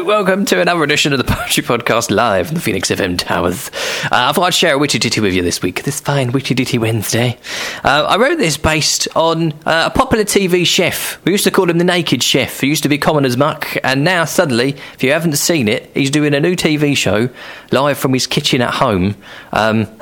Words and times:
to 0.00 0.60
another 0.60 0.82
edition 0.82 1.12
of 1.12 1.18
the 1.18 1.24
Poetry 1.24 1.62
Podcast 1.62 2.10
live 2.10 2.46
from 2.46 2.54
the 2.54 2.60
Phoenix 2.60 2.90
FM 2.90 3.18
Towers. 3.18 3.70
Uh, 4.04 4.08
I 4.12 4.32
thought 4.32 4.44
I'd 4.44 4.54
share 4.54 4.74
a 4.74 4.78
witty 4.78 4.98
ditty 4.98 5.20
with 5.20 5.34
you 5.34 5.42
this 5.42 5.60
week, 5.60 5.82
this 5.82 6.00
fine 6.00 6.32
witty 6.32 6.54
ditty 6.54 6.78
Wednesday. 6.78 7.38
Uh, 7.84 8.06
I 8.08 8.16
wrote 8.16 8.38
this 8.38 8.56
based 8.56 9.08
on 9.14 9.52
uh, 9.66 9.90
a 9.92 9.96
popular 9.96 10.24
TV 10.24 10.66
chef. 10.66 11.22
We 11.24 11.32
used 11.32 11.44
to 11.44 11.50
call 11.50 11.68
him 11.68 11.76
the 11.76 11.84
Naked 11.84 12.22
Chef. 12.22 12.60
He 12.60 12.68
used 12.68 12.82
to 12.82 12.88
be 12.88 12.96
common 12.96 13.26
as 13.26 13.36
muck, 13.36 13.76
and 13.84 14.02
now 14.02 14.24
suddenly, 14.24 14.70
if 14.94 15.02
you 15.02 15.12
haven't 15.12 15.36
seen 15.36 15.68
it, 15.68 15.90
he's 15.92 16.10
doing 16.10 16.32
a 16.34 16.40
new 16.40 16.56
TV 16.56 16.96
show 16.96 17.28
live 17.70 17.98
from 17.98 18.14
his 18.14 18.26
kitchen 18.26 18.62
at 18.62 18.74
home. 18.74 19.16
Um, 19.52 19.86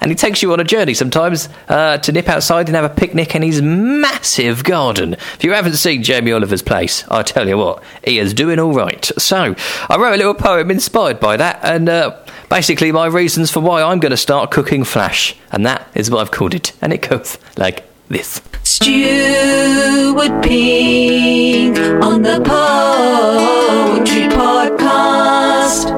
and 0.00 0.10
he 0.10 0.14
takes 0.14 0.42
you 0.42 0.52
on 0.52 0.60
a 0.60 0.64
journey 0.64 0.94
sometimes 0.94 1.48
uh, 1.68 1.98
to 1.98 2.12
nip 2.12 2.28
outside 2.28 2.68
and 2.68 2.76
have 2.76 2.84
a 2.84 2.94
picnic 2.94 3.34
in 3.34 3.42
his 3.42 3.60
massive 3.62 4.64
garden. 4.64 5.14
If 5.14 5.44
you 5.44 5.52
haven't 5.52 5.74
seen 5.74 6.02
Jamie 6.02 6.32
Oliver's 6.32 6.62
place, 6.62 7.04
I 7.08 7.22
tell 7.22 7.48
you 7.48 7.58
what, 7.58 7.82
he 8.04 8.18
is 8.18 8.34
doing 8.34 8.58
all 8.58 8.72
right. 8.72 9.04
So, 9.18 9.54
I 9.88 9.96
wrote 9.96 10.14
a 10.14 10.16
little 10.16 10.34
poem 10.34 10.70
inspired 10.70 11.20
by 11.20 11.36
that, 11.36 11.60
and 11.62 11.88
uh, 11.88 12.16
basically 12.48 12.92
my 12.92 13.06
reasons 13.06 13.50
for 13.50 13.60
why 13.60 13.82
I'm 13.82 14.00
going 14.00 14.10
to 14.10 14.16
start 14.16 14.50
cooking 14.50 14.84
Flash, 14.84 15.36
and 15.52 15.64
that 15.66 15.88
is 15.94 16.10
what 16.10 16.20
I've 16.20 16.30
called 16.30 16.54
it. 16.54 16.72
And 16.80 16.92
it 16.92 17.08
goes 17.08 17.38
like 17.56 17.84
this. 18.08 18.40
Stuart 18.62 20.42
Pink 20.42 21.78
on 22.02 22.22
the 22.22 22.40
Poetry 22.44 24.28
Podcast. 24.28 25.90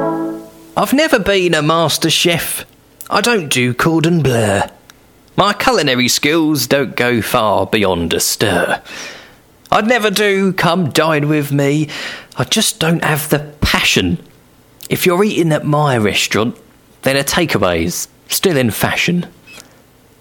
I've 0.77 0.93
never 0.93 1.19
been 1.19 1.55
a 1.55 1.63
master 1.63 2.11
chef. 2.11 2.65
I 3.13 3.21
don't 3.21 3.51
do 3.51 3.75
cordon 3.75 4.23
bleu. 4.23 4.63
My 5.37 5.53
culinary 5.53 6.09
skills 6.09 6.67
don't 6.67 6.97
go 6.97 7.21
far 7.21 7.67
beyond 7.67 8.15
a 8.15 8.21
stir. 8.21 8.81
I'd 9.71 9.87
never 9.87 10.11
do 10.11 10.55
come 10.55 10.89
dine 10.89 11.29
with 11.29 11.53
me. 11.53 11.91
I 12.39 12.45
just 12.45 12.81
don't 12.81 13.05
have 13.05 13.29
the 13.29 13.53
passion. 13.61 14.17
If 14.89 15.05
you're 15.05 15.23
eating 15.25 15.53
at 15.53 15.67
my 15.67 15.99
restaurant, 15.99 16.57
then 17.03 17.19
a 17.19 17.23
takeaway's 17.23 18.09
still 18.29 18.57
in 18.57 18.71
fashion. 18.71 19.27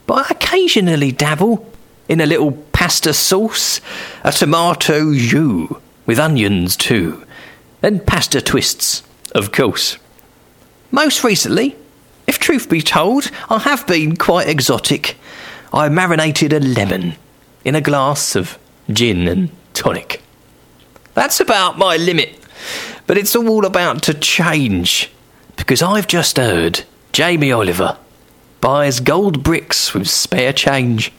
But 0.06 0.26
I 0.26 0.28
occasionally 0.32 1.14
dabble 1.14 1.66
in 2.10 2.20
a 2.20 2.26
little 2.26 2.52
pasta 2.74 3.14
sauce, 3.14 3.80
a 4.26 4.34
tomato 4.34 5.14
jus 5.14 5.70
with 6.06 6.20
onions 6.20 6.76
too, 6.76 7.26
and 7.82 8.06
pasta 8.06 8.42
twists, 8.42 9.02
of 9.34 9.54
course. 9.54 9.98
Most 10.92 11.24
recently, 11.24 11.78
if 12.32 12.40
truth 12.40 12.70
be 12.70 12.82
told, 12.82 13.30
I 13.50 13.60
have 13.60 13.86
been 13.86 14.16
quite 14.16 14.48
exotic. 14.48 15.18
I 15.74 15.90
marinated 15.90 16.54
a 16.54 16.62
lemon 16.62 17.16
in 17.66 17.76
a 17.76 17.82
glass 17.82 18.38
of 18.38 18.58
gin 18.90 19.28
and 19.28 19.52
tonic. 19.74 20.22
That's 21.14 21.42
about 21.42 21.78
my 21.78 21.98
limit, 21.98 22.40
but 23.06 23.18
it's 23.18 23.36
all 23.36 23.66
about 23.66 24.02
to 24.04 24.14
change 24.14 25.12
because 25.58 25.82
I've 25.82 26.08
just 26.08 26.38
heard 26.38 26.86
Jamie 27.12 27.52
Oliver 27.52 27.98
buys 28.62 29.02
gold 29.02 29.44
bricks 29.44 29.94
with 29.94 30.10
spare 30.10 30.54
change. 30.54 31.12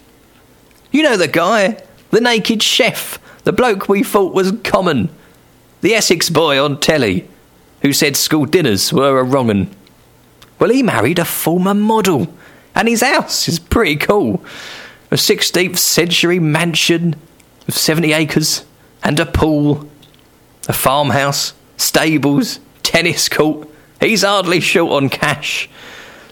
You 0.93 1.03
know 1.03 1.19
the 1.19 1.29
guy, 1.29 1.83
the 2.11 2.23
naked 2.23 2.63
chef, 2.63 3.19
the 3.45 3.53
bloke 3.53 3.87
we 3.87 4.03
thought 4.03 4.33
was 4.33 4.55
common, 4.65 5.11
the 5.83 5.93
Essex 5.93 6.31
boy 6.31 6.59
on 6.59 6.81
telly 6.81 7.29
who 7.83 7.93
said 7.93 8.17
school 8.17 8.47
dinners 8.47 8.95
were 8.95 9.19
a 9.19 9.23
wrong 9.23 9.51
'un. 9.51 9.77
Well, 10.63 10.71
he 10.71 10.85
married 10.85 11.19
a 11.19 11.25
former 11.25 11.75
model, 11.75 12.33
and 12.77 12.87
his 12.87 13.03
house 13.03 13.49
is 13.49 13.59
pretty 13.59 13.97
cool. 13.97 14.45
A 15.11 15.17
16th 15.17 15.77
century 15.77 16.39
mansion 16.39 17.17
with 17.67 17.77
70 17.77 18.13
acres 18.13 18.65
and 19.03 19.19
a 19.19 19.27
pool, 19.27 19.91
a 20.69 20.73
farmhouse, 20.73 21.55
stables, 21.77 22.61
tennis 22.85 23.29
court. 23.29 23.69
He's 23.99 24.23
hardly 24.23 24.61
short 24.61 24.93
on 24.93 25.09
cash. 25.09 25.69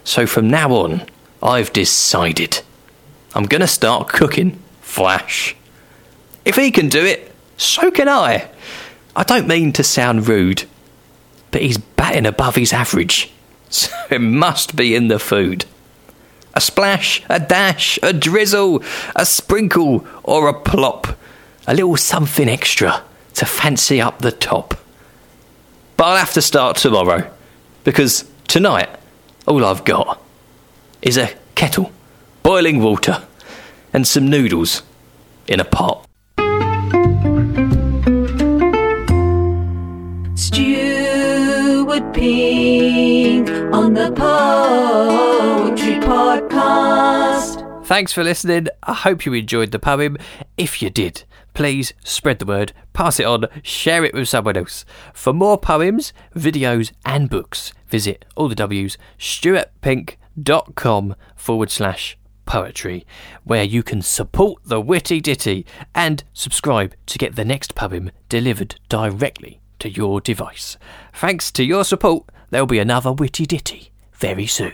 So 0.05 0.25
from 0.25 0.49
now 0.49 0.71
on, 0.75 1.05
I've 1.43 1.73
decided 1.73 2.61
I'm 3.35 3.47
going 3.47 3.59
to 3.59 3.67
start 3.67 4.07
cooking 4.07 4.63
Flash. 4.79 5.57
If 6.45 6.55
he 6.55 6.71
can 6.71 6.87
do 6.87 7.03
it, 7.03 7.35
so 7.57 7.91
can 7.91 8.07
I. 8.07 8.49
I 9.13 9.23
don't 9.23 9.49
mean 9.49 9.73
to 9.73 9.83
sound 9.83 10.29
rude, 10.29 10.63
but 11.51 11.61
he's 11.61 11.77
batting 11.77 12.25
above 12.25 12.55
his 12.55 12.71
average 12.71 13.29
so 13.71 13.91
it 14.11 14.21
must 14.21 14.75
be 14.75 14.95
in 14.95 15.07
the 15.07 15.19
food. 15.19 15.65
A 16.53 16.61
splash, 16.61 17.23
a 17.29 17.39
dash, 17.39 17.97
a 18.03 18.13
drizzle, 18.13 18.83
a 19.15 19.25
sprinkle, 19.25 20.05
or 20.23 20.49
a 20.49 20.53
plop. 20.53 21.07
A 21.65 21.73
little 21.73 21.95
something 21.95 22.49
extra 22.49 23.03
to 23.35 23.45
fancy 23.45 24.01
up 24.01 24.19
the 24.19 24.31
top. 24.31 24.75
But 25.95 26.03
I'll 26.05 26.17
have 26.17 26.33
to 26.33 26.41
start 26.41 26.77
tomorrow, 26.77 27.31
because 27.83 28.25
tonight, 28.47 28.89
all 29.47 29.63
I've 29.63 29.85
got 29.85 30.21
is 31.01 31.17
a 31.17 31.29
kettle, 31.55 31.91
boiling 32.43 32.81
water, 32.81 33.23
and 33.93 34.05
some 34.05 34.29
noodles 34.29 34.81
in 35.47 35.59
a 35.59 35.65
pot. 35.65 36.05
Stuart 40.35 42.13
On 43.49 43.93
the 43.93 44.11
Poetry 44.11 45.95
Podcast. 45.95 47.85
Thanks 47.85 48.13
for 48.13 48.23
listening. 48.23 48.67
I 48.83 48.93
hope 48.93 49.25
you 49.25 49.33
enjoyed 49.33 49.71
the 49.71 49.79
poem. 49.79 50.17
If 50.57 50.81
you 50.81 50.89
did, 50.89 51.23
please 51.53 51.93
spread 52.03 52.39
the 52.39 52.45
word, 52.45 52.73
pass 52.93 53.19
it 53.19 53.25
on, 53.25 53.47
share 53.63 54.05
it 54.05 54.13
with 54.13 54.29
someone 54.29 54.57
else. 54.57 54.85
For 55.13 55.33
more 55.33 55.57
poems, 55.57 56.13
videos, 56.35 56.91
and 57.05 57.29
books, 57.29 57.73
visit 57.87 58.25
all 58.35 58.47
the 58.47 58.55
W's 58.55 58.97
stuartpink.com 59.19 61.15
forward 61.35 61.71
slash 61.71 62.17
poetry, 62.45 63.05
where 63.43 63.63
you 63.63 63.81
can 63.81 64.01
support 64.01 64.61
the 64.65 64.79
witty 64.79 65.19
ditty 65.19 65.65
and 65.95 66.23
subscribe 66.33 66.93
to 67.07 67.17
get 67.17 67.35
the 67.35 67.45
next 67.45 67.75
poem 67.75 68.11
delivered 68.29 68.75
directly 68.89 69.61
to 69.79 69.89
your 69.89 70.21
device. 70.21 70.77
Thanks 71.13 71.51
to 71.53 71.63
your 71.63 71.83
support, 71.83 72.29
there'll 72.51 72.67
be 72.67 72.79
another 72.79 73.11
witty 73.11 73.45
ditty 73.47 73.91
very 74.13 74.45
soon. 74.45 74.73